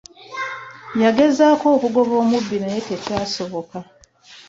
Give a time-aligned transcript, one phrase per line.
[1.01, 3.79] Yagezaako okugoba omubbi naye tekyasoboka.